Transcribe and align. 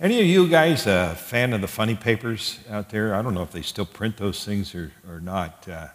Any 0.00 0.18
of 0.18 0.26
you 0.26 0.48
guys 0.48 0.88
a 0.88 1.14
fan 1.14 1.52
of 1.52 1.60
the 1.60 1.68
funny 1.68 1.94
papers 1.94 2.58
out 2.68 2.90
there? 2.90 3.14
I 3.14 3.22
don't 3.22 3.32
know 3.32 3.44
if 3.44 3.52
they 3.52 3.62
still 3.62 3.86
print 3.86 4.16
those 4.16 4.44
things 4.44 4.74
or, 4.74 4.90
or 5.08 5.20
not. 5.20 5.68
Uh, 5.68 5.86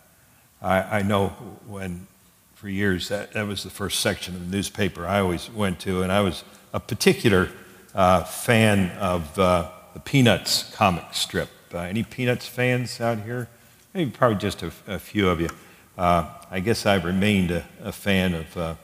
I, 0.62 1.00
I 1.00 1.02
know 1.02 1.28
when, 1.68 2.08
for 2.56 2.70
years, 2.70 3.10
that, 3.10 3.34
that 3.34 3.46
was 3.46 3.64
the 3.64 3.70
first 3.70 4.00
section 4.00 4.36
of 4.36 4.50
the 4.50 4.56
newspaper 4.56 5.06
I 5.06 5.20
always 5.20 5.52
went 5.52 5.82
to, 5.82 6.02
and 6.02 6.14
I 6.14 6.22
was 6.22 6.46
a 6.74 6.80
particular 6.80 7.50
uh, 7.94 8.24
fan 8.24 8.92
of 9.00 9.38
uh, 9.38 9.70
the 9.94 10.00
Peanuts 10.00 10.74
comic 10.74 11.04
strip. 11.12 11.50
Uh, 11.74 11.80
any 11.80 12.04
Peanuts 12.04 12.48
fans 12.48 13.02
out 13.02 13.20
here? 13.20 13.50
Maybe 13.94 14.12
probably 14.12 14.38
just 14.38 14.64
a, 14.64 14.72
a 14.88 14.98
few 14.98 15.28
of 15.28 15.42
you. 15.42 15.50
Uh, 15.98 16.26
I 16.50 16.62
guess 16.62 16.86
I've 16.86 17.04
remained 17.04 17.52
a, 17.52 17.66
a 17.84 17.92
fan 17.92 18.34
of 18.34 18.56
uh, 18.56 18.76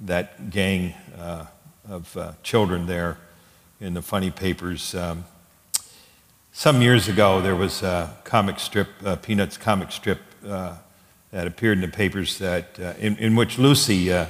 that 0.00 0.48
gang 0.48 0.94
of 1.86 2.36
children 2.42 2.86
there 2.86 3.18
in 3.80 3.94
the 3.94 4.02
funny 4.02 4.30
papers. 4.30 4.94
Um, 4.94 5.24
some 6.52 6.80
years 6.80 7.08
ago, 7.08 7.42
there 7.42 7.56
was 7.56 7.82
a 7.82 8.16
comic 8.24 8.58
strip, 8.58 8.88
a 9.04 9.16
Peanuts 9.16 9.58
comic 9.58 9.92
strip, 9.92 10.20
uh, 10.46 10.76
that 11.30 11.46
appeared 11.46 11.76
in 11.76 11.82
the 11.82 11.94
papers 11.94 12.38
that, 12.38 12.80
uh, 12.80 12.94
in, 12.98 13.16
in, 13.18 13.36
which 13.36 13.58
Lucy 13.58 14.10
uh, 14.10 14.26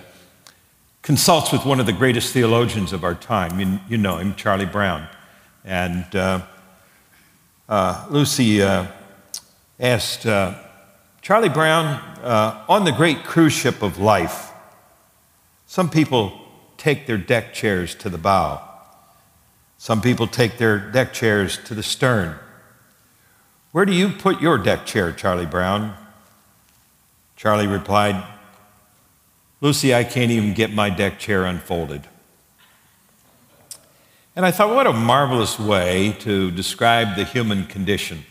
consults 1.03 1.53
with 1.53 1.65
one 1.65 1.79
of 1.79 1.87
the 1.87 1.93
greatest 1.93 2.33
theologians 2.33 2.93
of 2.93 3.05
our 3.05 3.15
time. 3.15 3.61
You, 3.61 3.79
you 3.89 3.98
know 3.98 4.17
him, 4.17 4.34
Charlie 4.34 4.67
Brown. 4.67 5.06
And 5.65 6.05
uh, 6.17 6.42
uh, 7.69 8.06
Lucy 8.11 8.62
uh, 8.62 8.87
asked 9.78 10.23
Charlie 11.23 11.48
Brown, 11.48 12.03
on 12.69 12.84
the 12.84 12.92
great 12.92 13.23
cruise 13.23 13.53
ship 13.53 13.83
of 13.83 13.98
life, 13.98 14.51
some 15.67 15.89
people 15.89 16.41
take 16.77 17.06
their 17.06 17.19
deck 17.19 17.55
chairs 17.55 17.95
to 17.97 18.09
the 18.09 18.19
bow. 18.19 18.66
Some 19.79 20.01
people 20.01 20.27
take 20.27 20.59
their 20.59 20.79
deck 20.79 21.12
chairs 21.12 21.59
to 21.65 21.75
the 21.75 21.83
stern. 21.83 22.39
Where 23.73 23.84
do 23.84 23.92
you 23.92 24.09
put 24.09 24.41
your 24.41 24.56
deck 24.59 24.87
chair, 24.87 25.12
Charlie 25.12 25.47
Brown? 25.47 25.95
Charlie 27.37 27.67
replied, 27.67 28.25
Lucy, 29.61 29.95
I 29.95 30.05
can't 30.05 30.31
even 30.31 30.55
get 30.55 30.73
my 30.73 30.91
deck 30.91 31.19
chair 31.19 31.45
unfolded. 31.45 32.06
And 34.34 34.45
I 34.45 34.50
thought, 34.50 34.75
what 34.75 34.87
a 34.87 34.92
marvelous 34.92 35.59
way 35.59 36.15
to 36.20 36.50
describe 36.50 37.17
the 37.17 37.25
human 37.25 37.67
condition. 37.67 38.25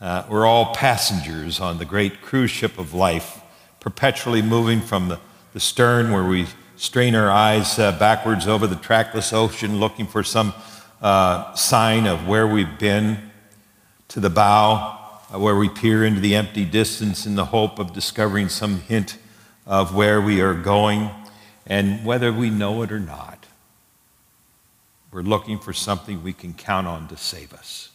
Uh, 0.00 0.24
we're 0.28 0.46
all 0.46 0.74
passengers 0.74 1.58
on 1.58 1.78
the 1.78 1.84
great 1.84 2.20
cruise 2.22 2.52
ship 2.52 2.78
of 2.78 2.94
life, 2.94 3.40
perpetually 3.80 4.42
moving 4.42 4.80
from 4.80 5.08
the, 5.08 5.18
the 5.54 5.60
stern 5.60 6.12
where 6.12 6.24
we 6.24 6.46
strain 6.78 7.16
our 7.16 7.28
eyes 7.28 7.76
uh, 7.80 7.90
backwards 7.98 8.46
over 8.46 8.68
the 8.68 8.76
trackless 8.76 9.32
ocean 9.32 9.80
looking 9.80 10.06
for 10.06 10.22
some 10.22 10.54
uh, 11.02 11.52
sign 11.54 12.06
of 12.06 12.28
where 12.28 12.46
we've 12.46 12.78
been, 12.78 13.30
to 14.06 14.20
the 14.20 14.30
bow, 14.30 14.96
uh, 15.34 15.38
where 15.38 15.56
we 15.56 15.68
peer 15.68 16.04
into 16.04 16.20
the 16.20 16.36
empty 16.36 16.64
distance 16.64 17.26
in 17.26 17.34
the 17.34 17.46
hope 17.46 17.80
of 17.80 17.92
discovering 17.92 18.48
some 18.48 18.80
hint 18.82 19.18
of 19.66 19.92
where 19.92 20.20
we 20.20 20.40
are 20.40 20.54
going. 20.54 21.10
And 21.66 22.04
whether 22.06 22.32
we 22.32 22.48
know 22.48 22.82
it 22.82 22.92
or 22.92 23.00
not, 23.00 23.44
we're 25.10 25.22
looking 25.22 25.58
for 25.58 25.72
something 25.72 26.22
we 26.22 26.32
can 26.32 26.54
count 26.54 26.86
on 26.86 27.08
to 27.08 27.16
save 27.16 27.52
us. 27.52 27.90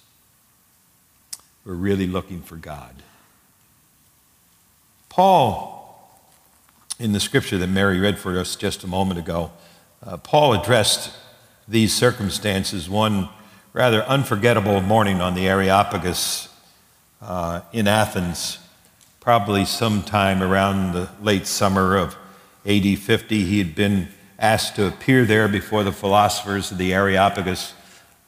We're 1.64 1.74
really 1.74 2.06
looking 2.06 2.42
for 2.42 2.58
God. 2.58 3.02
Paul 5.08 5.83
in 7.00 7.12
the 7.12 7.20
scripture 7.20 7.58
that 7.58 7.68
Mary 7.68 8.00
read 8.00 8.18
for 8.18 8.38
us 8.38 8.56
just 8.56 8.84
a 8.84 8.88
moment 8.88 9.20
ago, 9.20 9.52
uh, 10.06 10.18
Paul 10.18 10.54
addressed 10.54 11.12
these 11.68 11.94
circumstances 11.94 12.90
one 12.90 13.30
rather 13.74 14.04
unforgettable 14.04 14.82
morning 14.82 15.22
on 15.22 15.34
the 15.34 15.48
Areopagus 15.48 16.50
uh, 17.22 17.62
in 17.72 17.88
Athens, 17.88 18.60
probably 19.20 19.66
sometime 19.66 20.44
around 20.44 20.94
the 20.94 21.10
late 21.22 21.48
summer 21.48 21.98
of 21.98 22.16
AD 22.66 23.00
50. 23.00 23.44
He 23.46 23.58
had 23.58 23.74
been 23.74 24.10
asked 24.38 24.76
to 24.76 24.88
appear 24.88 25.26
there 25.26 25.48
before 25.48 25.84
the 25.84 25.92
philosophers 25.92 26.72
of 26.72 26.78
the 26.78 26.94
Areopagus 26.94 27.74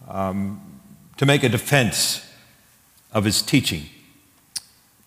um, 0.07 0.79
to 1.17 1.25
make 1.25 1.43
a 1.43 1.49
defense 1.49 2.25
of 3.11 3.25
his 3.25 3.41
teaching. 3.41 3.83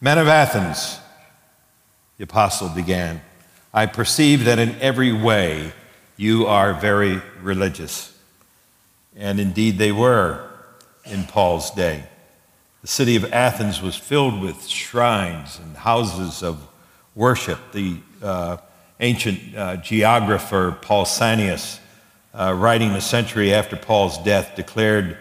Men 0.00 0.18
of 0.18 0.28
Athens, 0.28 1.00
the 2.18 2.24
apostle 2.24 2.68
began. 2.68 3.20
I 3.72 3.86
perceive 3.86 4.44
that 4.44 4.58
in 4.58 4.74
every 4.80 5.12
way 5.12 5.72
you 6.16 6.46
are 6.46 6.74
very 6.74 7.20
religious. 7.42 8.16
And 9.16 9.38
indeed, 9.38 9.78
they 9.78 9.92
were 9.92 10.48
in 11.04 11.24
Paul's 11.24 11.70
day. 11.70 12.04
The 12.82 12.88
city 12.88 13.16
of 13.16 13.32
Athens 13.32 13.82
was 13.82 13.96
filled 13.96 14.40
with 14.40 14.66
shrines 14.66 15.58
and 15.58 15.76
houses 15.76 16.42
of 16.42 16.66
worship. 17.14 17.58
The 17.72 17.98
uh, 18.22 18.58
ancient 19.00 19.56
uh, 19.56 19.76
geographer 19.76 20.76
Pausanias, 20.80 21.78
uh, 22.34 22.54
writing 22.56 22.90
a 22.92 23.00
century 23.00 23.52
after 23.52 23.76
Paul's 23.76 24.18
death, 24.18 24.54
declared 24.56 25.18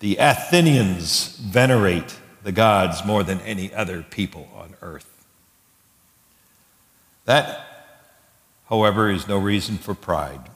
the 0.00 0.16
Athenians 0.18 1.36
venerate 1.36 2.18
the 2.42 2.52
gods 2.52 3.04
more 3.04 3.22
than 3.22 3.40
any 3.40 3.72
other 3.72 4.02
people 4.02 4.48
on 4.54 4.74
earth. 4.82 5.10
That 7.24 7.73
however, 8.68 9.10
is 9.10 9.28
no 9.28 9.38
reason 9.38 9.78
for 9.78 9.94
pride. 9.94 10.50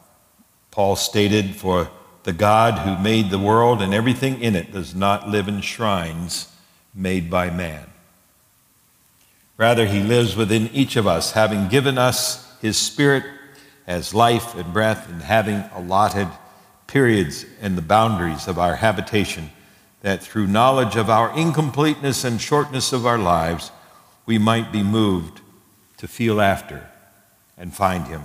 Paul 0.70 0.96
stated, 0.96 1.56
For 1.56 1.90
the 2.24 2.32
God 2.32 2.78
who 2.80 3.02
made 3.02 3.30
the 3.30 3.38
world 3.38 3.80
and 3.82 3.94
everything 3.94 4.40
in 4.40 4.54
it 4.54 4.72
does 4.72 4.94
not 4.94 5.28
live 5.28 5.48
in 5.48 5.60
shrines 5.60 6.52
made 6.94 7.30
by 7.30 7.50
man. 7.50 7.86
Rather, 9.56 9.86
he 9.86 10.02
lives 10.02 10.36
within 10.36 10.68
each 10.68 10.96
of 10.96 11.06
us, 11.06 11.32
having 11.32 11.68
given 11.68 11.98
us 11.98 12.54
his 12.60 12.76
spirit 12.76 13.24
as 13.86 14.14
life 14.14 14.54
and 14.54 14.72
breath, 14.72 15.08
and 15.08 15.22
having 15.22 15.64
allotted 15.74 16.28
periods 16.86 17.46
and 17.60 17.76
the 17.76 17.82
boundaries 17.82 18.46
of 18.46 18.58
our 18.58 18.76
habitation, 18.76 19.50
that 20.02 20.22
through 20.22 20.46
knowledge 20.46 20.94
of 20.96 21.10
our 21.10 21.36
incompleteness 21.36 22.24
and 22.24 22.40
shortness 22.40 22.92
of 22.92 23.06
our 23.06 23.18
lives, 23.18 23.70
we 24.26 24.38
might 24.38 24.70
be 24.70 24.82
moved 24.82 25.40
to 25.96 26.06
feel 26.06 26.40
after 26.40 26.86
and 27.58 27.74
find 27.74 28.06
him. 28.06 28.22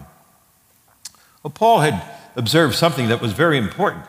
Well, 1.42 1.52
Paul 1.52 1.82
had 1.82 2.02
observed 2.36 2.76
something 2.76 3.10
that 3.10 3.22
was 3.22 3.34
very 3.34 3.58
important. 3.58 4.06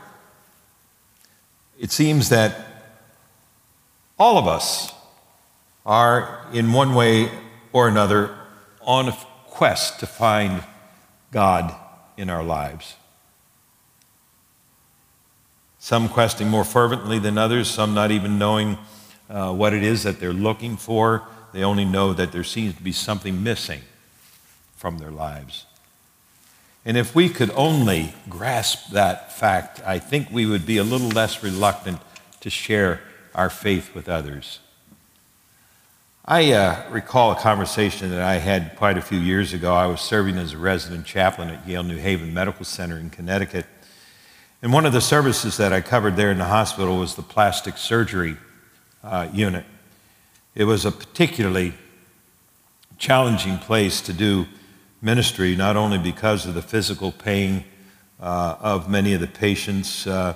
It 1.78 1.90
seems 1.90 2.28
that 2.28 2.54
all 4.18 4.38
of 4.38 4.46
us 4.46 4.92
are, 5.84 6.46
in 6.52 6.72
one 6.72 6.94
way 6.94 7.30
or 7.72 7.88
another, 7.88 8.36
on 8.82 9.08
a 9.08 9.18
quest 9.46 10.00
to 10.00 10.06
find 10.06 10.62
God 11.32 11.74
in 12.16 12.30
our 12.30 12.44
lives. 12.44 12.94
Some 15.78 16.08
questing 16.08 16.48
more 16.48 16.64
fervently 16.64 17.18
than 17.18 17.36
others, 17.36 17.68
some 17.68 17.92
not 17.92 18.10
even 18.10 18.38
knowing 18.38 18.78
uh, 19.28 19.52
what 19.52 19.74
it 19.74 19.82
is 19.82 20.04
that 20.04 20.20
they're 20.20 20.32
looking 20.32 20.76
for. 20.76 21.26
They 21.52 21.64
only 21.64 21.84
know 21.84 22.12
that 22.14 22.32
there 22.32 22.44
seems 22.44 22.76
to 22.76 22.82
be 22.82 22.92
something 22.92 23.42
missing 23.42 23.82
from 24.84 24.98
their 24.98 25.10
lives. 25.10 25.64
And 26.84 26.98
if 26.98 27.14
we 27.14 27.30
could 27.30 27.50
only 27.54 28.12
grasp 28.28 28.90
that 28.90 29.32
fact, 29.32 29.80
I 29.86 29.98
think 29.98 30.30
we 30.30 30.44
would 30.44 30.66
be 30.66 30.76
a 30.76 30.84
little 30.84 31.08
less 31.08 31.42
reluctant 31.42 32.00
to 32.40 32.50
share 32.50 33.00
our 33.34 33.48
faith 33.48 33.94
with 33.94 34.10
others. 34.10 34.58
I 36.26 36.52
uh, 36.52 36.82
recall 36.90 37.32
a 37.32 37.36
conversation 37.36 38.10
that 38.10 38.20
I 38.20 38.34
had 38.34 38.76
quite 38.76 38.98
a 38.98 39.00
few 39.00 39.18
years 39.18 39.54
ago. 39.54 39.72
I 39.72 39.86
was 39.86 40.02
serving 40.02 40.36
as 40.36 40.52
a 40.52 40.58
resident 40.58 41.06
chaplain 41.06 41.48
at 41.48 41.66
Yale 41.66 41.82
New 41.82 41.96
Haven 41.96 42.34
Medical 42.34 42.66
Center 42.66 42.98
in 42.98 43.08
Connecticut. 43.08 43.64
And 44.60 44.70
one 44.70 44.84
of 44.84 44.92
the 44.92 45.00
services 45.00 45.56
that 45.56 45.72
I 45.72 45.80
covered 45.80 46.16
there 46.16 46.30
in 46.30 46.36
the 46.36 46.44
hospital 46.44 46.98
was 46.98 47.14
the 47.14 47.22
plastic 47.22 47.78
surgery 47.78 48.36
uh, 49.02 49.28
unit. 49.32 49.64
It 50.54 50.64
was 50.64 50.84
a 50.84 50.92
particularly 50.92 51.72
challenging 52.98 53.56
place 53.56 54.02
to 54.02 54.12
do 54.12 54.46
ministry, 55.04 55.54
not 55.54 55.76
only 55.76 55.98
because 55.98 56.46
of 56.46 56.54
the 56.54 56.62
physical 56.62 57.12
pain 57.12 57.62
uh, 58.18 58.56
of 58.58 58.88
many 58.88 59.12
of 59.12 59.20
the 59.20 59.26
patients, 59.26 60.06
uh, 60.06 60.34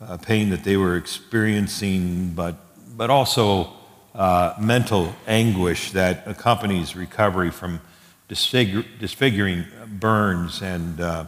uh, 0.00 0.18
pain 0.18 0.50
that 0.50 0.62
they 0.62 0.76
were 0.76 0.96
experiencing, 0.96 2.30
but, 2.34 2.54
but 2.98 3.08
also 3.08 3.72
uh, 4.14 4.54
mental 4.60 5.14
anguish 5.26 5.92
that 5.92 6.22
accompanies 6.26 6.94
recovery 6.94 7.50
from 7.50 7.80
disfigur- 8.28 8.84
disfiguring 8.98 9.64
burns 9.86 10.60
and 10.60 11.00
uh, 11.00 11.24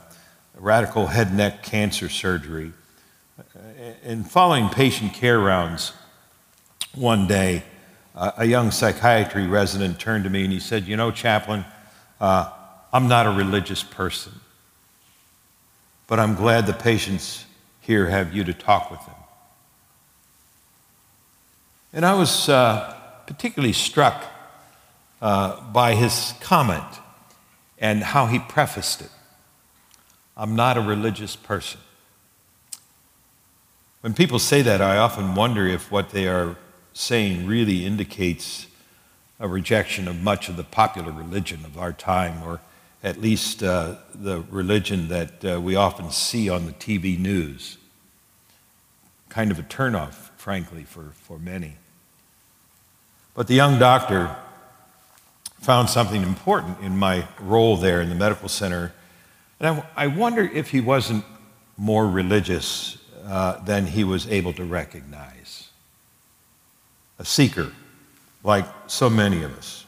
radical 0.54 1.06
head 1.06 1.34
neck 1.34 1.62
cancer 1.62 2.10
surgery. 2.10 2.72
In 4.04 4.22
following 4.22 4.68
patient 4.68 5.14
care 5.14 5.38
rounds 5.38 5.92
one 6.94 7.26
day, 7.26 7.62
a 8.14 8.44
young 8.44 8.70
psychiatry 8.70 9.46
resident 9.46 9.98
turned 9.98 10.24
to 10.24 10.30
me 10.30 10.44
and 10.44 10.52
he 10.52 10.60
said, 10.60 10.86
You 10.86 10.96
know, 10.96 11.10
chaplain, 11.10 11.64
uh, 12.20 12.50
I'm 12.96 13.08
not 13.08 13.26
a 13.26 13.30
religious 13.30 13.82
person, 13.82 14.32
but 16.06 16.18
I'm 16.18 16.34
glad 16.34 16.66
the 16.66 16.72
patients 16.72 17.44
here 17.82 18.06
have 18.08 18.34
you 18.34 18.42
to 18.44 18.54
talk 18.54 18.90
with 18.90 19.04
them. 19.04 19.14
And 21.92 22.06
I 22.06 22.14
was 22.14 22.48
uh, 22.48 22.94
particularly 23.26 23.74
struck 23.74 24.24
uh, 25.20 25.60
by 25.72 25.94
his 25.94 26.32
comment 26.40 26.86
and 27.78 28.02
how 28.02 28.28
he 28.28 28.38
prefaced 28.38 29.02
it. 29.02 29.10
I'm 30.34 30.56
not 30.56 30.78
a 30.78 30.80
religious 30.80 31.36
person. 31.36 31.80
When 34.00 34.14
people 34.14 34.38
say 34.38 34.62
that, 34.62 34.80
I 34.80 34.96
often 34.96 35.34
wonder 35.34 35.66
if 35.66 35.92
what 35.92 36.12
they 36.12 36.28
are 36.28 36.56
saying 36.94 37.46
really 37.46 37.84
indicates 37.84 38.68
a 39.38 39.46
rejection 39.46 40.08
of 40.08 40.22
much 40.22 40.48
of 40.48 40.56
the 40.56 40.64
popular 40.64 41.12
religion 41.12 41.62
of 41.66 41.76
our 41.76 41.92
time, 41.92 42.42
or 42.42 42.62
at 43.02 43.20
least 43.20 43.62
uh, 43.62 43.96
the 44.14 44.42
religion 44.50 45.08
that 45.08 45.44
uh, 45.44 45.60
we 45.60 45.76
often 45.76 46.10
see 46.10 46.48
on 46.48 46.66
the 46.66 46.72
TV 46.72 47.18
news. 47.18 47.78
Kind 49.28 49.50
of 49.50 49.58
a 49.58 49.62
turnoff, 49.62 50.30
frankly, 50.36 50.84
for, 50.84 51.12
for 51.12 51.38
many. 51.38 51.76
But 53.34 53.48
the 53.48 53.54
young 53.54 53.78
doctor 53.78 54.34
found 55.60 55.90
something 55.90 56.22
important 56.22 56.80
in 56.80 56.96
my 56.96 57.26
role 57.40 57.76
there 57.76 58.00
in 58.00 58.08
the 58.08 58.14
medical 58.14 58.48
center. 58.48 58.92
And 59.60 59.82
I, 59.96 60.04
I 60.04 60.06
wonder 60.06 60.42
if 60.42 60.70
he 60.70 60.80
wasn't 60.80 61.24
more 61.76 62.08
religious 62.08 62.98
uh, 63.24 63.62
than 63.64 63.86
he 63.86 64.04
was 64.04 64.26
able 64.28 64.52
to 64.54 64.64
recognize. 64.64 65.68
A 67.18 67.24
seeker, 67.24 67.72
like 68.42 68.66
so 68.86 69.10
many 69.10 69.42
of 69.42 69.56
us. 69.56 69.84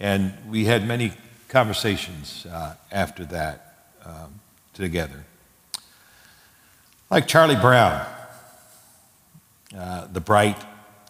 And 0.00 0.32
we 0.48 0.64
had 0.64 0.86
many 0.86 1.12
conversations 1.48 2.46
uh, 2.46 2.74
after 2.92 3.24
that 3.24 3.92
um, 4.04 4.40
together. 4.74 5.24
Like 7.10 7.26
Charlie 7.26 7.56
Brown, 7.56 8.06
uh, 9.76 10.06
the 10.12 10.20
bright 10.20 10.62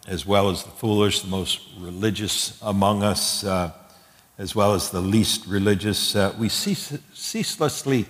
as 0.06 0.24
well 0.24 0.48
as 0.48 0.62
the 0.62 0.70
foolish, 0.70 1.20
the 1.20 1.28
most 1.28 1.60
religious 1.78 2.58
among 2.62 3.02
us, 3.02 3.44
uh, 3.44 3.72
as 4.38 4.54
well 4.54 4.74
as 4.74 4.90
the 4.90 5.00
least 5.00 5.46
religious, 5.46 6.14
uh, 6.14 6.34
we 6.38 6.48
cease- 6.48 6.98
ceaselessly 7.12 8.06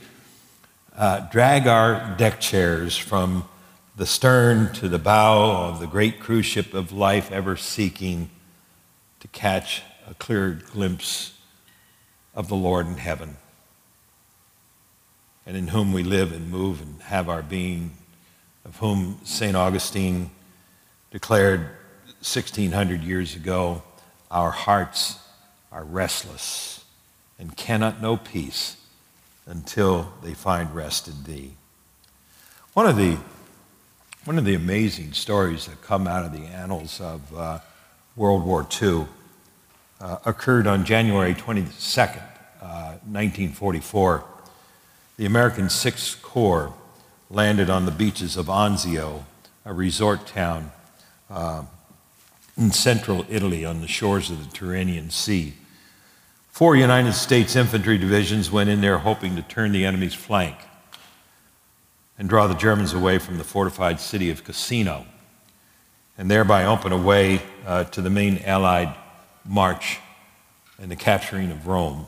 uh, 0.97 1.21
drag 1.31 1.67
our 1.67 2.15
deck 2.17 2.41
chairs 2.41 2.97
from 2.97 3.49
the 3.97 4.07
stern 4.07 4.73
to 4.75 4.89
the 4.89 4.99
bow 4.99 5.69
of 5.69 5.81
the 5.81 5.87
great 5.87 6.21
cruise 6.21 6.47
ship 6.47 6.75
of 6.75 6.93
life, 6.93 7.33
ever 7.33 7.57
seeking 7.57 8.31
to 9.19 9.29
catch 9.29 9.83
a 10.09 10.15
clear 10.15 10.61
glimpse 10.73 11.38
of 12.39 12.47
the 12.47 12.55
Lord 12.55 12.87
in 12.87 12.95
heaven, 12.95 13.37
and 15.45 15.57
in 15.57 15.67
whom 15.67 15.93
we 15.93 16.05
live 16.05 16.33
and 16.33 16.49
move 16.49 16.81
and 16.81 17.03
have 17.03 17.29
our 17.29 17.43
being, 17.43 17.91
of 18.65 18.77
whom 18.77 19.19
St. 19.25 19.57
Augustine 19.57 20.31
declared 21.11 21.63
1600 22.21 23.03
years 23.03 23.35
ago, 23.35 23.83
our 24.31 24.53
hearts 24.53 25.19
are 25.73 25.83
restless 25.83 26.85
and 27.41 27.57
cannot 27.57 28.01
know 28.01 28.17
peace 28.17 28.77
until 29.45 30.13
they 30.23 30.33
find 30.33 30.73
rest 30.73 31.09
in 31.09 31.25
thee. 31.25 31.55
One 32.73 32.87
of 32.87 32.95
the, 32.95 33.19
one 34.25 34.39
of 34.39 34.45
the 34.45 34.55
amazing 34.55 35.13
stories 35.13 35.67
that 35.67 35.83
come 35.83 36.07
out 36.07 36.25
of 36.25 36.31
the 36.31 36.47
annals 36.47 37.01
of 37.01 37.37
uh, 37.37 37.59
World 38.15 38.47
War 38.47 38.65
II 38.81 39.07
uh, 40.01 40.19
occurred 40.25 40.67
on 40.67 40.85
January 40.85 41.35
22nd, 41.35 42.23
uh, 42.63 42.99
1944. 43.05 44.25
The 45.17 45.27
American 45.27 45.69
Sixth 45.69 46.23
Corps 46.23 46.73
landed 47.31 47.69
on 47.69 47.85
the 47.85 47.91
beaches 47.91 48.37
of 48.37 48.47
Anzio, 48.47 49.25
a 49.65 49.73
resort 49.73 50.27
town 50.27 50.71
uh, 51.29 51.65
in 52.57 52.71
central 52.71 53.27
Italy 53.29 53.65
on 53.65 53.81
the 53.81 53.89
shores 53.89 54.31
of 54.31 54.39
the 54.39 54.57
Tyrrhenian 54.57 55.11
Sea. 55.11 55.55
Four 56.49 56.75
United 56.75 57.13
States 57.13 57.55
infantry 57.55 57.99
divisions 57.99 58.51
went 58.51 58.71
in 58.71 58.81
there 58.81 58.99
hoping 58.99 59.37
to 59.37 59.43
turn 59.43 59.73
the 59.73 59.85
enemy's 59.85 60.15
flank 60.15 60.57
and 62.19 62.29
draw 62.29 62.47
the 62.47 62.55
Germans 62.55 62.93
away 62.93 63.19
from 63.19 63.39
the 63.39 63.45
fortified 63.45 64.01
city 64.01 64.31
of 64.31 64.43
Cassino 64.43 65.07
and 66.17 66.29
thereby 66.29 66.65
open 66.65 66.91
a 66.91 66.97
way 66.97 67.43
uh, 67.65 67.85
to 67.85 68.03
the 68.03 68.11
main 68.11 68.39
Allied 68.45 68.93
march 69.49 69.99
and 70.79 70.91
the 70.91 70.97
capturing 70.97 71.51
of 71.51 71.67
Rome. 71.67 72.07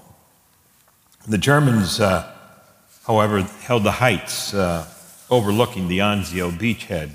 The 1.27 1.39
Germans, 1.39 1.99
uh, 1.99 2.31
however, 3.05 3.43
held 3.43 3.83
the 3.85 3.93
heights 3.93 4.55
uh, 4.55 4.87
overlooking 5.31 5.89
the 5.89 5.99
Anzio 5.99 6.51
beachhead 6.51 7.11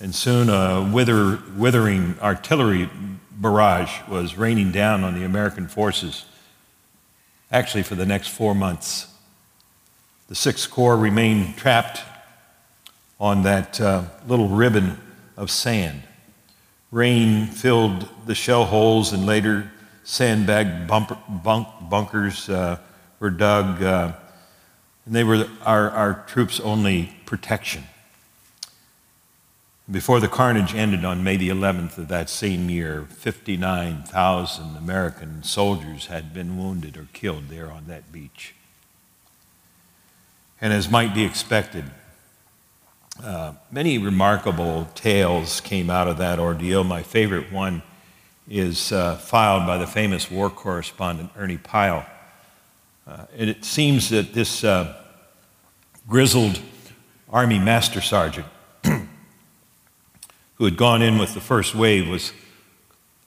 and 0.00 0.14
soon 0.14 0.48
a 0.48 0.82
wither, 0.92 1.38
withering 1.56 2.16
artillery 2.20 2.90
barrage 3.30 3.90
was 4.08 4.36
raining 4.36 4.70
down 4.70 5.04
on 5.04 5.14
the 5.14 5.24
American 5.24 5.68
forces, 5.68 6.24
actually, 7.50 7.82
for 7.82 7.94
the 7.94 8.06
next 8.06 8.28
four 8.28 8.54
months. 8.54 9.08
The 10.28 10.34
Sixth 10.34 10.70
Corps 10.70 10.96
remained 10.96 11.56
trapped 11.56 12.02
on 13.20 13.42
that 13.44 13.80
uh, 13.80 14.04
little 14.26 14.48
ribbon 14.48 15.00
of 15.36 15.50
sand. 15.50 16.02
Rain 16.94 17.48
filled 17.48 18.08
the 18.24 18.36
shell 18.36 18.66
holes, 18.66 19.12
and 19.12 19.26
later 19.26 19.68
sandbag 20.04 20.86
bumper, 20.86 21.18
bunk, 21.28 21.66
bunkers 21.90 22.48
uh, 22.48 22.78
were 23.18 23.30
dug. 23.30 23.82
Uh, 23.82 24.12
and 25.04 25.12
they 25.12 25.24
were 25.24 25.48
our, 25.64 25.90
our 25.90 26.24
troops' 26.28 26.60
only 26.60 27.12
protection. 27.26 27.82
Before 29.90 30.20
the 30.20 30.28
carnage 30.28 30.72
ended 30.72 31.04
on 31.04 31.24
May 31.24 31.36
the 31.36 31.48
11th 31.48 31.98
of 31.98 32.06
that 32.06 32.30
same 32.30 32.70
year, 32.70 33.08
59,000 33.10 34.76
American 34.76 35.42
soldiers 35.42 36.06
had 36.06 36.32
been 36.32 36.56
wounded 36.56 36.96
or 36.96 37.08
killed 37.12 37.48
there 37.48 37.72
on 37.72 37.88
that 37.88 38.12
beach. 38.12 38.54
And 40.60 40.72
as 40.72 40.88
might 40.88 41.12
be 41.12 41.24
expected, 41.24 41.86
uh, 43.22 43.52
many 43.70 43.98
remarkable 43.98 44.88
tales 44.94 45.60
came 45.60 45.88
out 45.88 46.08
of 46.08 46.18
that 46.18 46.38
ordeal. 46.38 46.82
My 46.82 47.02
favorite 47.02 47.52
one 47.52 47.82
is 48.48 48.92
uh, 48.92 49.16
filed 49.16 49.66
by 49.66 49.78
the 49.78 49.86
famous 49.86 50.30
war 50.30 50.50
correspondent 50.50 51.30
Ernie 51.36 51.58
Pyle. 51.58 52.04
Uh, 53.06 53.26
it 53.36 53.64
seems 53.64 54.10
that 54.10 54.34
this 54.34 54.64
uh, 54.64 55.00
grizzled 56.08 56.60
Army 57.30 57.58
Master 57.58 58.00
Sergeant 58.00 58.46
who 58.82 60.64
had 60.64 60.76
gone 60.76 61.02
in 61.02 61.18
with 61.18 61.34
the 61.34 61.40
first 61.40 61.74
wave, 61.74 62.08
was 62.08 62.32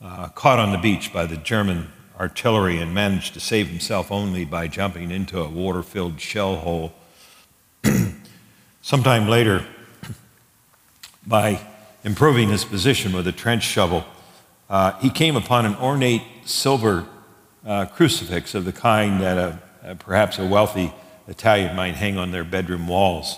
uh, 0.01 0.27
caught 0.29 0.59
on 0.59 0.71
the 0.71 0.77
beach 0.77 1.11
by 1.13 1.25
the 1.25 1.37
German 1.37 1.89
artillery 2.19 2.79
and 2.79 2.93
managed 2.93 3.33
to 3.33 3.39
save 3.39 3.67
himself 3.67 4.11
only 4.11 4.43
by 4.45 4.67
jumping 4.67 5.11
into 5.11 5.39
a 5.41 5.47
water 5.47 5.83
filled 5.83 6.19
shell 6.19 6.57
hole. 6.57 6.93
Sometime 8.81 9.27
later, 9.27 9.65
by 11.27 11.59
improving 12.03 12.49
his 12.49 12.63
position 12.63 13.11
with 13.11 13.27
a 13.27 13.31
trench 13.31 13.63
shovel, 13.63 14.05
uh, 14.69 14.93
he 14.99 15.09
came 15.09 15.35
upon 15.35 15.65
an 15.65 15.75
ornate 15.75 16.23
silver 16.45 17.05
uh, 17.65 17.85
crucifix 17.85 18.55
of 18.55 18.63
the 18.63 18.71
kind 18.71 19.21
that 19.21 19.37
a, 19.37 19.59
a, 19.83 19.95
perhaps 19.95 20.39
a 20.39 20.45
wealthy 20.45 20.93
Italian 21.27 21.75
might 21.75 21.95
hang 21.95 22.17
on 22.17 22.31
their 22.31 22.45
bedroom 22.45 22.87
walls. 22.87 23.37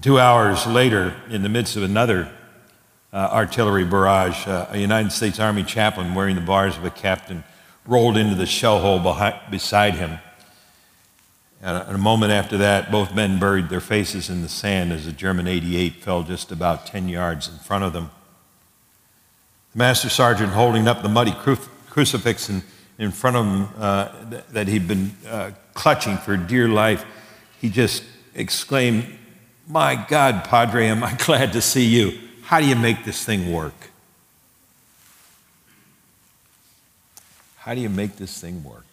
Two 0.00 0.18
hours 0.18 0.66
later, 0.66 1.14
in 1.28 1.42
the 1.42 1.48
midst 1.48 1.76
of 1.76 1.82
another 1.82 2.32
uh, 3.12 3.28
artillery 3.32 3.84
barrage, 3.84 4.46
uh, 4.46 4.66
a 4.70 4.78
United 4.78 5.12
States 5.12 5.38
Army 5.38 5.64
chaplain 5.64 6.14
wearing 6.14 6.36
the 6.36 6.40
bars 6.40 6.76
of 6.76 6.84
a 6.84 6.90
captain 6.90 7.44
rolled 7.84 8.16
into 8.16 8.34
the 8.34 8.46
shell 8.46 8.80
hole 8.80 8.98
behind, 8.98 9.34
beside 9.50 9.94
him. 9.94 10.18
And 11.60 11.76
a 11.88 11.98
moment 11.98 12.32
after 12.32 12.56
that, 12.58 12.90
both 12.90 13.14
men 13.14 13.40
buried 13.40 13.68
their 13.68 13.80
faces 13.80 14.30
in 14.30 14.42
the 14.42 14.48
sand 14.48 14.92
as 14.92 15.06
a 15.06 15.12
German 15.12 15.48
88 15.48 15.96
fell 15.96 16.22
just 16.22 16.52
about 16.52 16.86
10 16.86 17.08
yards 17.08 17.48
in 17.48 17.58
front 17.58 17.82
of 17.82 17.92
them. 17.92 18.10
The 19.72 19.78
master 19.78 20.08
sergeant 20.08 20.52
holding 20.52 20.86
up 20.86 21.02
the 21.02 21.08
muddy 21.08 21.32
cru- 21.32 21.56
crucifix 21.90 22.48
in, 22.48 22.62
in 22.98 23.10
front 23.10 23.36
of 23.36 23.46
him 23.46 23.68
uh, 23.76 24.08
that 24.52 24.68
he'd 24.68 24.86
been 24.86 25.10
uh, 25.28 25.50
clutching 25.74 26.16
for 26.16 26.36
dear 26.36 26.68
life, 26.68 27.04
he 27.60 27.68
just 27.68 28.04
exclaimed, 28.34 29.18
my 29.66 29.96
God, 30.08 30.44
Padre, 30.44 30.86
am 30.86 31.02
I 31.02 31.14
glad 31.18 31.52
to 31.54 31.60
see 31.60 31.84
you. 31.84 32.18
How 32.42 32.60
do 32.60 32.66
you 32.66 32.76
make 32.76 33.04
this 33.04 33.24
thing 33.24 33.52
work? 33.52 33.90
How 37.56 37.74
do 37.74 37.80
you 37.80 37.90
make 37.90 38.16
this 38.16 38.40
thing 38.40 38.64
work? 38.64 38.87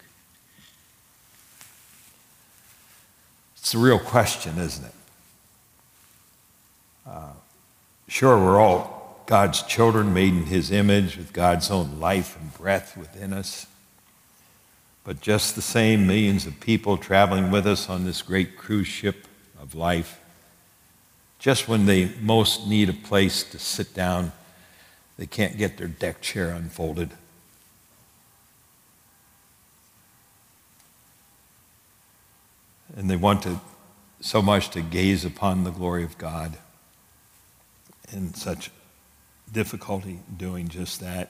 It's 3.65 3.73
a 3.73 3.79
real 3.79 3.97
question, 3.97 4.59
isn't 4.59 4.85
it? 4.85 4.93
Uh, 7.07 7.31
sure, 8.07 8.37
we're 8.37 8.59
all 8.59 9.23
God's 9.25 9.63
children, 9.63 10.13
made 10.13 10.35
in 10.35 10.45
His 10.45 10.69
image, 10.69 11.17
with 11.17 11.33
God's 11.33 11.71
own 11.71 11.99
life 11.99 12.39
and 12.39 12.53
breath 12.53 12.95
within 12.95 13.33
us. 13.33 13.65
But 15.03 15.19
just 15.19 15.55
the 15.55 15.63
same, 15.63 16.05
millions 16.05 16.45
of 16.45 16.59
people 16.59 16.95
traveling 16.95 17.49
with 17.49 17.65
us 17.65 17.89
on 17.89 18.05
this 18.05 18.21
great 18.21 18.55
cruise 18.55 18.85
ship 18.85 19.27
of 19.59 19.73
life. 19.73 20.19
Just 21.39 21.67
when 21.67 21.87
they 21.87 22.11
most 22.21 22.67
need 22.67 22.89
a 22.89 22.93
place 22.93 23.41
to 23.45 23.57
sit 23.57 23.95
down, 23.95 24.31
they 25.17 25.25
can't 25.25 25.57
get 25.57 25.77
their 25.77 25.87
deck 25.87 26.21
chair 26.21 26.51
unfolded. 26.51 27.09
And 32.95 33.09
they 33.09 33.15
want 33.15 33.43
to 33.43 33.59
so 34.21 34.41
much 34.41 34.69
to 34.71 34.81
gaze 34.81 35.25
upon 35.25 35.63
the 35.63 35.71
glory 35.71 36.03
of 36.03 36.17
God 36.17 36.57
and 38.11 38.35
such 38.35 38.71
difficulty 39.51 40.19
doing 40.35 40.67
just 40.67 40.99
that. 41.01 41.29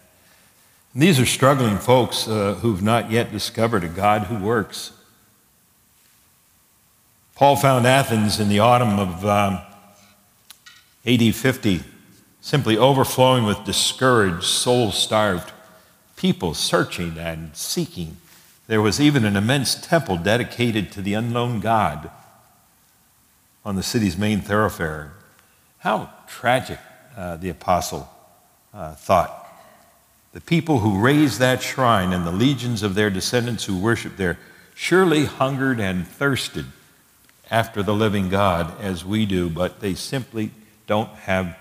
And 0.93 1.01
these 1.01 1.19
are 1.19 1.25
struggling 1.25 1.77
folks 1.77 2.27
uh, 2.27 2.53
who've 2.55 2.81
not 2.81 3.11
yet 3.11 3.31
discovered 3.31 3.83
a 3.83 3.89
God 3.89 4.23
who 4.23 4.43
works. 4.43 4.93
Paul 7.35 7.57
found 7.57 7.85
Athens 7.85 8.39
in 8.39 8.47
the 8.47 8.59
autumn 8.59 8.97
of 8.97 9.25
um, 9.25 9.59
AD 11.05 11.35
50 11.35 11.81
simply 12.39 12.77
overflowing 12.77 13.43
with 13.43 13.65
discouraged, 13.65 14.43
soul 14.43 14.91
starved 14.91 15.51
people 16.15 16.53
searching 16.53 17.17
and 17.17 17.55
seeking. 17.55 18.17
There 18.67 18.81
was 18.81 18.99
even 18.99 19.25
an 19.25 19.35
immense 19.35 19.75
temple 19.75 20.17
dedicated 20.17 20.91
to 20.93 21.01
the 21.01 21.13
unknown 21.13 21.59
God 21.59 22.09
on 23.63 23.75
the 23.75 23.83
city's 23.83 24.17
main 24.17 24.41
thoroughfare. 24.41 25.13
How 25.79 26.09
tragic, 26.27 26.79
uh, 27.15 27.37
the 27.37 27.49
apostle 27.49 28.09
uh, 28.73 28.95
thought. 28.95 29.41
The 30.33 30.41
people 30.41 30.79
who 30.79 30.99
raised 30.99 31.39
that 31.39 31.61
shrine 31.61 32.11
and 32.11 32.25
the 32.25 32.31
legions 32.31 32.83
of 32.83 32.95
their 32.95 33.09
descendants 33.09 33.65
who 33.65 33.77
worshiped 33.77 34.17
there 34.17 34.37
surely 34.73 35.25
hungered 35.25 35.79
and 35.79 36.07
thirsted 36.07 36.65
after 37.49 37.83
the 37.83 37.93
living 37.93 38.29
God 38.29 38.79
as 38.81 39.05
we 39.05 39.25
do, 39.25 39.49
but 39.49 39.79
they 39.79 39.93
simply 39.93 40.51
don't 40.87 41.09
have 41.09 41.57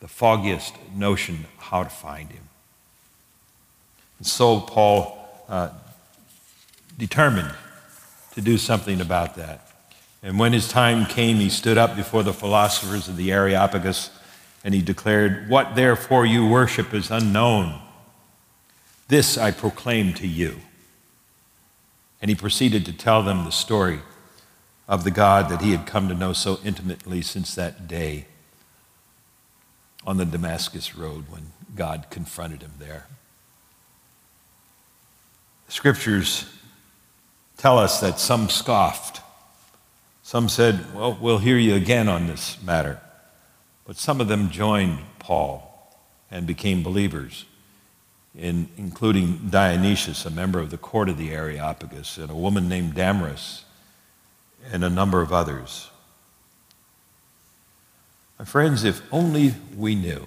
the 0.00 0.08
foggiest 0.08 0.74
notion 0.94 1.46
how 1.58 1.84
to 1.84 1.90
find 1.90 2.30
him. 2.30 2.48
And 4.18 4.26
so 4.26 4.60
Paul 4.60 5.44
uh, 5.48 5.68
determined 6.96 7.54
to 8.32 8.40
do 8.40 8.58
something 8.58 9.00
about 9.00 9.34
that. 9.36 9.68
And 10.22 10.38
when 10.38 10.52
his 10.52 10.68
time 10.68 11.06
came, 11.06 11.36
he 11.36 11.48
stood 11.48 11.78
up 11.78 11.96
before 11.96 12.22
the 12.22 12.32
philosophers 12.32 13.08
of 13.08 13.16
the 13.16 13.32
Areopagus 13.32 14.10
and 14.64 14.74
he 14.74 14.82
declared, 14.82 15.48
What 15.48 15.76
therefore 15.76 16.26
you 16.26 16.46
worship 16.46 16.92
is 16.92 17.10
unknown. 17.10 17.80
This 19.08 19.38
I 19.38 19.52
proclaim 19.52 20.12
to 20.14 20.26
you. 20.26 20.56
And 22.20 22.28
he 22.28 22.34
proceeded 22.34 22.84
to 22.86 22.92
tell 22.92 23.22
them 23.22 23.44
the 23.44 23.52
story 23.52 24.00
of 24.88 25.04
the 25.04 25.10
God 25.10 25.48
that 25.50 25.62
he 25.62 25.70
had 25.70 25.86
come 25.86 26.08
to 26.08 26.14
know 26.14 26.32
so 26.32 26.58
intimately 26.64 27.22
since 27.22 27.54
that 27.54 27.86
day 27.86 28.26
on 30.06 30.16
the 30.16 30.24
Damascus 30.24 30.96
Road 30.96 31.26
when 31.28 31.52
God 31.74 32.06
confronted 32.10 32.62
him 32.62 32.72
there. 32.78 33.06
The 35.66 35.72
scriptures 35.72 36.46
tell 37.56 37.78
us 37.78 38.00
that 38.00 38.18
some 38.18 38.48
scoffed. 38.48 39.20
Some 40.22 40.48
said, 40.48 40.94
Well, 40.94 41.16
we'll 41.20 41.38
hear 41.38 41.56
you 41.56 41.74
again 41.74 42.08
on 42.08 42.26
this 42.26 42.60
matter. 42.62 43.00
But 43.84 43.96
some 43.96 44.20
of 44.20 44.28
them 44.28 44.50
joined 44.50 44.98
Paul 45.18 45.96
and 46.30 46.46
became 46.46 46.82
believers, 46.82 47.44
in, 48.36 48.68
including 48.76 49.48
Dionysius, 49.50 50.26
a 50.26 50.30
member 50.30 50.58
of 50.58 50.70
the 50.70 50.78
court 50.78 51.08
of 51.08 51.18
the 51.18 51.30
Areopagus, 51.30 52.18
and 52.18 52.30
a 52.30 52.34
woman 52.34 52.68
named 52.68 52.94
Damaris, 52.94 53.64
and 54.72 54.82
a 54.82 54.90
number 54.90 55.22
of 55.22 55.32
others. 55.32 55.88
My 58.38 58.44
friends, 58.44 58.84
if 58.84 59.00
only 59.12 59.54
we 59.76 59.94
knew, 59.94 60.26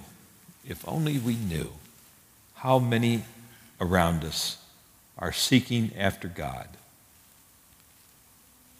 if 0.66 0.86
only 0.88 1.18
we 1.18 1.36
knew 1.36 1.70
how 2.54 2.78
many 2.78 3.24
around 3.80 4.24
us 4.24 4.58
are 5.18 5.32
seeking 5.32 5.92
after 5.96 6.28
God, 6.28 6.68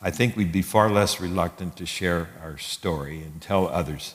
I 0.02 0.10
think 0.10 0.34
we'd 0.34 0.52
be 0.52 0.62
far 0.62 0.90
less 0.90 1.20
reluctant 1.20 1.76
to 1.76 1.86
share 1.86 2.28
our 2.42 2.56
story 2.56 3.22
and 3.22 3.40
tell 3.40 3.68
others 3.68 4.14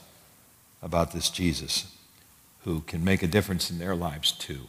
about 0.82 1.12
this 1.12 1.30
Jesus 1.30 1.96
who 2.64 2.82
can 2.82 3.04
make 3.04 3.22
a 3.22 3.28
difference 3.28 3.70
in 3.70 3.78
their 3.78 3.96
lives 3.96 4.32
too. 4.32 4.62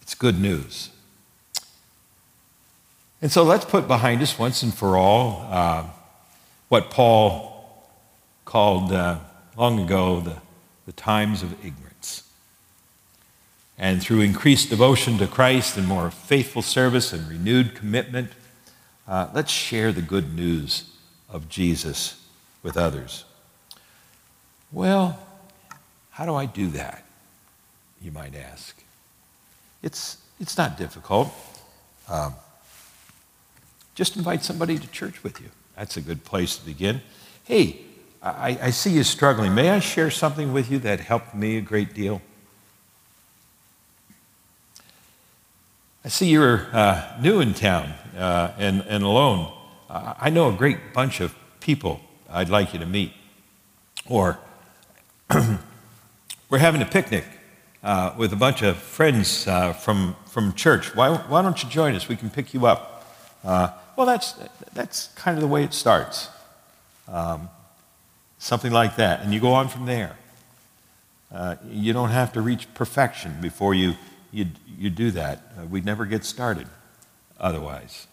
It's 0.00 0.14
good 0.14 0.40
news. 0.40 0.90
And 3.20 3.32
so 3.32 3.42
let's 3.42 3.64
put 3.64 3.88
behind 3.88 4.22
us 4.22 4.38
once 4.38 4.62
and 4.62 4.72
for 4.72 4.96
all 4.96 5.48
uh, 5.50 5.84
what 6.68 6.90
Paul 6.90 7.88
called 8.44 8.92
uh, 8.92 9.18
long 9.56 9.80
ago 9.80 10.20
the, 10.20 10.36
the 10.86 10.92
times 10.92 11.42
of 11.42 11.52
ignorance. 11.64 12.22
And 13.76 14.00
through 14.00 14.20
increased 14.20 14.70
devotion 14.70 15.18
to 15.18 15.26
Christ 15.26 15.76
and 15.76 15.88
more 15.88 16.10
faithful 16.10 16.62
service 16.62 17.12
and 17.12 17.28
renewed 17.28 17.74
commitment, 17.74 18.30
uh, 19.06 19.28
let's 19.34 19.52
share 19.52 19.92
the 19.92 20.02
good 20.02 20.34
news 20.34 20.90
of 21.28 21.48
Jesus 21.48 22.20
with 22.62 22.76
others. 22.76 23.24
Well, 24.72 25.18
how 26.10 26.26
do 26.26 26.34
I 26.34 26.46
do 26.46 26.68
that? 26.68 27.04
You 28.00 28.12
might 28.12 28.34
ask. 28.34 28.82
It's, 29.82 30.18
it's 30.40 30.56
not 30.56 30.76
difficult. 30.78 31.32
Um, 32.08 32.34
just 33.94 34.16
invite 34.16 34.42
somebody 34.42 34.78
to 34.78 34.86
church 34.88 35.22
with 35.22 35.40
you. 35.40 35.48
That's 35.76 35.96
a 35.96 36.00
good 36.00 36.24
place 36.24 36.56
to 36.56 36.64
begin. 36.64 37.00
Hey, 37.44 37.80
I, 38.22 38.58
I 38.62 38.70
see 38.70 38.90
you 38.90 39.04
struggling. 39.04 39.54
May 39.54 39.70
I 39.70 39.80
share 39.80 40.10
something 40.10 40.52
with 40.52 40.70
you 40.70 40.78
that 40.80 41.00
helped 41.00 41.34
me 41.34 41.58
a 41.58 41.60
great 41.60 41.94
deal? 41.94 42.22
I 46.04 46.08
see 46.08 46.26
you're 46.28 46.66
uh, 46.70 47.16
new 47.18 47.40
in 47.40 47.54
town 47.54 47.94
uh, 48.14 48.52
and, 48.58 48.82
and 48.86 49.02
alone. 49.02 49.50
I 49.88 50.28
know 50.28 50.50
a 50.50 50.52
great 50.52 50.92
bunch 50.92 51.20
of 51.20 51.34
people 51.60 51.98
I'd 52.28 52.50
like 52.50 52.74
you 52.74 52.78
to 52.80 52.86
meet. 52.86 53.12
Or 54.06 54.38
we're 56.50 56.58
having 56.58 56.82
a 56.82 56.86
picnic 56.86 57.24
uh, 57.82 58.12
with 58.18 58.34
a 58.34 58.36
bunch 58.36 58.60
of 58.60 58.76
friends 58.76 59.48
uh, 59.48 59.72
from, 59.72 60.14
from 60.26 60.52
church. 60.52 60.94
Why, 60.94 61.16
why 61.16 61.40
don't 61.40 61.62
you 61.62 61.70
join 61.70 61.94
us? 61.94 62.06
We 62.06 62.16
can 62.16 62.28
pick 62.28 62.52
you 62.52 62.66
up. 62.66 63.06
Uh, 63.42 63.68
well, 63.96 64.06
that's, 64.06 64.34
that's 64.74 65.08
kind 65.14 65.38
of 65.38 65.40
the 65.40 65.48
way 65.48 65.64
it 65.64 65.72
starts. 65.72 66.28
Um, 67.08 67.48
something 68.38 68.72
like 68.72 68.96
that. 68.96 69.22
And 69.22 69.32
you 69.32 69.40
go 69.40 69.54
on 69.54 69.68
from 69.68 69.86
there. 69.86 70.18
Uh, 71.32 71.56
you 71.66 71.94
don't 71.94 72.10
have 72.10 72.34
to 72.34 72.42
reach 72.42 72.72
perfection 72.74 73.36
before 73.40 73.72
you, 73.72 73.94
you, 74.34 74.46
you 74.78 74.90
do 74.90 75.10
that. 75.12 75.42
Uh, 75.56 75.66
we'd 75.66 75.84
never 75.84 76.04
get 76.04 76.24
started 76.24 76.66
otherwise. 77.38 78.06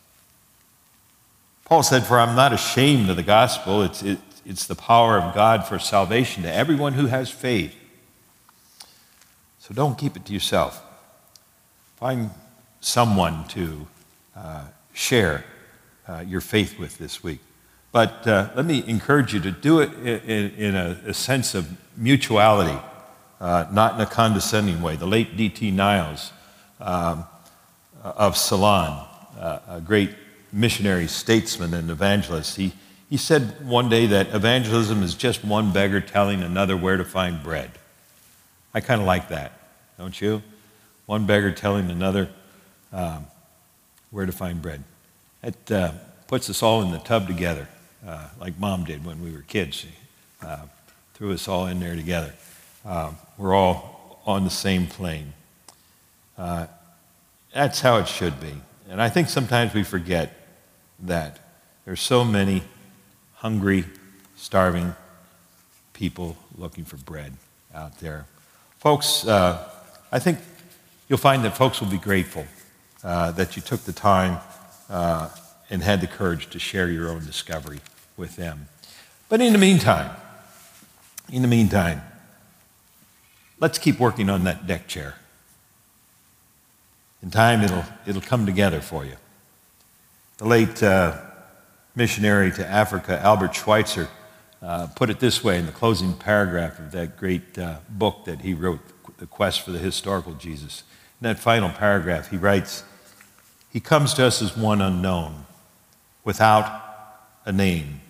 Paul 1.65 1.83
said, 1.83 2.05
For 2.05 2.19
I'm 2.19 2.35
not 2.35 2.53
ashamed 2.53 3.09
of 3.09 3.15
the 3.15 3.23
gospel. 3.23 3.81
It's, 3.81 4.03
it, 4.03 4.19
it's 4.45 4.67
the 4.67 4.75
power 4.75 5.17
of 5.17 5.33
God 5.33 5.65
for 5.65 5.79
salvation 5.79 6.43
to 6.43 6.53
everyone 6.53 6.93
who 6.93 7.07
has 7.07 7.29
faith. 7.29 7.75
So 9.59 9.73
don't 9.73 9.97
keep 9.97 10.15
it 10.15 10.25
to 10.25 10.33
yourself. 10.33 10.83
Find 11.97 12.31
someone 12.81 13.47
to 13.49 13.87
uh, 14.35 14.65
share 14.93 15.45
uh, 16.07 16.23
your 16.27 16.41
faith 16.41 16.77
with 16.79 16.97
this 16.97 17.23
week. 17.23 17.39
But 17.91 18.27
uh, 18.27 18.49
let 18.55 18.65
me 18.65 18.83
encourage 18.87 19.33
you 19.33 19.39
to 19.41 19.51
do 19.51 19.79
it 19.79 19.91
in, 19.93 20.51
in 20.51 20.75
a, 20.75 20.99
a, 21.07 21.13
sense 21.13 21.53
of 21.55 21.69
mutuality, 21.97 22.77
uh, 23.41 23.65
not 23.71 23.95
in 23.95 24.01
a 24.01 24.05
condescending 24.05 24.81
way. 24.81 24.95
The 24.95 25.07
late 25.07 25.35
D.T. 25.35 25.71
Niles 25.71 26.31
um, 26.79 27.25
of 28.03 28.37
Ceylon, 28.37 29.07
uh, 29.37 29.59
a 29.67 29.81
great 29.81 30.11
missionary, 30.53 31.07
statesman, 31.07 31.73
and 31.73 31.89
evangelist, 31.89 32.55
he, 32.55 32.71
he 33.09 33.17
said 33.17 33.67
one 33.67 33.89
day 33.89 34.05
that 34.05 34.33
evangelism 34.33 35.01
is 35.01 35.15
just 35.15 35.43
one 35.43 35.73
beggar 35.73 35.99
telling 35.99 36.43
another 36.43 36.77
where 36.77 36.97
to 36.97 37.03
find 37.03 37.41
bread. 37.41 37.71
I 38.75 38.79
kind 38.79 39.01
of 39.01 39.07
like 39.07 39.29
that, 39.29 39.53
don't 39.97 40.19
you? 40.21 40.43
One 41.07 41.25
beggar 41.25 41.51
telling 41.51 41.89
another 41.89 42.29
um, 42.93 43.25
where 44.11 44.27
to 44.27 44.31
find 44.31 44.61
bread. 44.61 44.83
It 45.41 45.71
uh, 45.71 45.93
puts 46.27 46.47
us 46.49 46.61
all 46.61 46.83
in 46.83 46.91
the 46.91 46.99
tub 46.99 47.25
together, 47.25 47.67
uh, 48.07 48.27
like 48.39 48.59
mom 48.59 48.83
did 48.83 49.03
when 49.03 49.19
we 49.23 49.31
were 49.31 49.41
kids. 49.41 49.77
She 49.77 49.89
uh, 50.43 50.65
threw 51.15 51.33
us 51.33 51.47
all 51.47 51.65
in 51.65 51.79
there 51.79 51.95
together. 51.95 52.33
Um, 52.85 53.17
we're 53.37 53.53
all 53.53 54.21
on 54.25 54.43
the 54.43 54.49
same 54.49 54.87
plane. 54.87 55.33
Uh, 56.37 56.67
that's 57.53 57.81
how 57.81 57.97
it 57.97 58.07
should 58.07 58.39
be. 58.39 58.53
And 58.89 59.01
I 59.01 59.09
think 59.09 59.29
sometimes 59.29 59.73
we 59.73 59.83
forget 59.83 60.33
that. 60.99 61.39
There's 61.85 62.01
so 62.01 62.23
many 62.23 62.63
hungry, 63.35 63.85
starving 64.35 64.95
people 65.93 66.37
looking 66.57 66.85
for 66.85 66.97
bread 66.97 67.33
out 67.73 67.99
there. 67.99 68.25
Folks, 68.79 69.25
uh, 69.27 69.67
I 70.11 70.19
think 70.19 70.39
you'll 71.07 71.17
find 71.17 71.43
that 71.43 71.55
folks 71.57 71.81
will 71.81 71.89
be 71.89 71.97
grateful 71.97 72.45
uh, 73.03 73.31
that 73.31 73.55
you 73.55 73.61
took 73.61 73.81
the 73.81 73.93
time 73.93 74.39
uh, 74.89 75.29
and 75.69 75.81
had 75.83 76.01
the 76.01 76.07
courage 76.07 76.49
to 76.51 76.59
share 76.59 76.89
your 76.89 77.09
own 77.09 77.25
discovery 77.25 77.79
with 78.17 78.35
them. 78.35 78.67
But 79.29 79.41
in 79.41 79.53
the 79.53 79.59
meantime, 79.59 80.11
in 81.31 81.41
the 81.41 81.47
meantime, 81.47 82.01
let's 83.61 83.77
keep 83.77 83.99
working 83.99 84.29
on 84.29 84.43
that 84.43 84.67
deck 84.67 84.87
chair. 84.87 85.15
In 87.23 87.29
time, 87.29 87.61
it'll, 87.61 87.85
it'll 88.05 88.21
come 88.21 88.45
together 88.45 88.81
for 88.81 89.05
you. 89.05 89.15
The 90.37 90.47
late 90.47 90.81
uh, 90.81 91.21
missionary 91.95 92.51
to 92.53 92.67
Africa, 92.67 93.19
Albert 93.19 93.55
Schweitzer, 93.55 94.09
uh, 94.61 94.87
put 94.95 95.09
it 95.11 95.19
this 95.19 95.43
way 95.43 95.59
in 95.59 95.67
the 95.67 95.71
closing 95.71 96.13
paragraph 96.13 96.79
of 96.79 96.91
that 96.91 97.17
great 97.17 97.57
uh, 97.57 97.77
book 97.89 98.25
that 98.25 98.41
he 98.41 98.53
wrote, 98.55 98.79
The 99.19 99.27
Quest 99.27 99.61
for 99.61 99.71
the 99.71 99.79
Historical 99.79 100.33
Jesus. 100.33 100.83
In 101.21 101.25
that 101.25 101.37
final 101.37 101.69
paragraph, 101.69 102.31
he 102.31 102.37
writes, 102.37 102.83
He 103.71 103.79
comes 103.79 104.15
to 104.15 104.25
us 104.25 104.41
as 104.41 104.57
one 104.57 104.81
unknown, 104.81 105.45
without 106.23 106.81
a 107.45 107.51
name. 107.51 108.01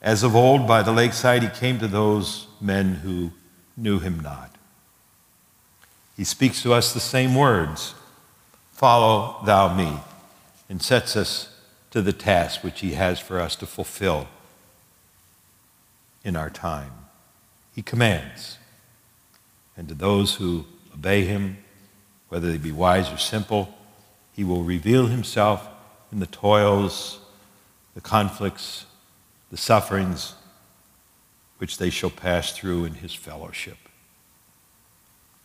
As 0.00 0.22
of 0.22 0.34
old 0.34 0.66
by 0.66 0.82
the 0.82 0.92
lakeside, 0.92 1.42
he 1.42 1.48
came 1.48 1.78
to 1.78 1.88
those 1.88 2.46
men 2.60 2.94
who 2.94 3.32
knew 3.76 3.98
him 3.98 4.20
not. 4.20 4.56
He 6.16 6.24
speaks 6.24 6.62
to 6.62 6.72
us 6.72 6.92
the 6.92 7.00
same 7.00 7.34
words 7.34 7.94
Follow 8.72 9.42
thou 9.46 9.74
me, 9.74 10.00
and 10.68 10.82
sets 10.82 11.16
us 11.16 11.48
to 11.90 12.02
the 12.02 12.12
task 12.12 12.62
which 12.62 12.80
he 12.80 12.92
has 12.92 13.18
for 13.18 13.40
us 13.40 13.56
to 13.56 13.66
fulfill 13.66 14.28
in 16.22 16.36
our 16.36 16.50
time. 16.50 16.92
He 17.74 17.80
commands. 17.80 18.58
And 19.78 19.88
to 19.88 19.94
those 19.94 20.34
who 20.34 20.66
obey 20.92 21.24
him, 21.24 21.56
whether 22.28 22.50
they 22.50 22.58
be 22.58 22.72
wise 22.72 23.10
or 23.10 23.16
simple, 23.16 23.74
he 24.34 24.44
will 24.44 24.62
reveal 24.62 25.06
himself 25.06 25.66
in 26.12 26.20
the 26.20 26.26
toils, 26.26 27.18
the 27.94 28.02
conflicts, 28.02 28.84
the 29.50 29.56
sufferings 29.56 30.34
which 31.58 31.78
they 31.78 31.90
shall 31.90 32.10
pass 32.10 32.52
through 32.52 32.84
in 32.84 32.94
his 32.94 33.14
fellowship. 33.14 33.78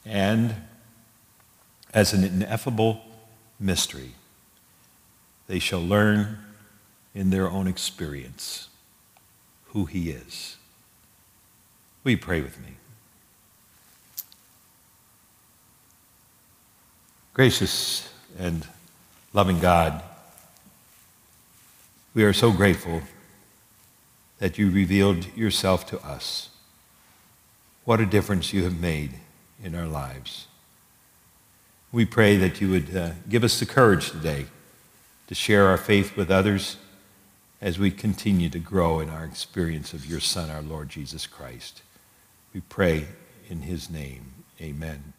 And 0.06 0.56
as 1.94 2.14
an 2.14 2.24
ineffable 2.24 3.02
mystery, 3.60 4.12
they 5.48 5.60
shall 5.60 5.82
learn 5.82 6.38
in 7.14 7.30
their 7.30 7.50
own 7.50 7.68
experience 7.68 8.70
who 9.68 9.86
he 9.86 10.10
is. 10.10 10.58
Will 12.04 12.12
you 12.12 12.18
pray 12.18 12.42
with 12.42 12.60
me? 12.60 12.76
Gracious 17.34 18.10
and 18.38 18.68
loving 19.34 19.60
God, 19.60 20.04
we 22.14 22.24
are 22.24 22.34
so 22.34 22.52
grateful 22.52 23.02
that 24.42 24.58
you 24.58 24.72
revealed 24.72 25.38
yourself 25.38 25.86
to 25.86 26.04
us. 26.04 26.50
What 27.86 28.02
a 28.02 28.08
difference 28.08 28.52
you 28.52 28.64
have 28.64 28.82
made 28.82 29.12
in 29.64 29.76
our 29.76 29.86
lives. 29.86 30.48
We 31.92 32.06
pray 32.06 32.38
that 32.38 32.60
you 32.60 32.72
would 32.72 32.96
uh, 32.96 33.12
give 33.30 33.44
us 33.44 33.60
the 33.60 33.68
courage 33.68 34.10
today 34.10 34.48
to 35.28 35.36
share 35.36 35.68
our 35.68 35.78
faith 35.78 36.18
with 36.18 36.32
others 36.32 36.78
as 37.62 37.78
we 37.78 37.92
continue 37.92 38.50
to 38.50 38.58
grow 38.58 39.00
in 39.00 39.12
our 39.12 39.26
experience 39.26 39.94
of 39.94 40.08
your 40.08 40.20
Son, 40.20 40.50
our 40.50 40.64
Lord 40.64 40.90
Jesus 40.90 41.28
Christ. 41.28 41.84
We 42.52 42.62
pray 42.62 43.06
in 43.48 43.62
his 43.62 43.92
name. 43.92 44.34
Amen. 44.60 45.14